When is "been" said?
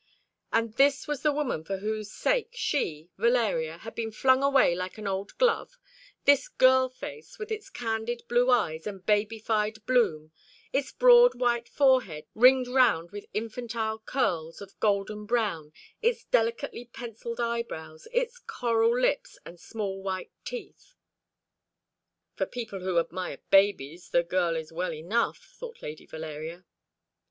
3.93-4.11